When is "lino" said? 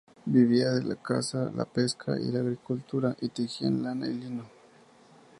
4.15-4.45